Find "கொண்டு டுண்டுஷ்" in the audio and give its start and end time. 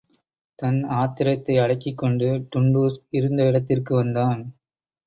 1.97-2.99